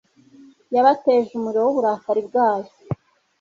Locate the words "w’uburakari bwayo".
1.65-2.69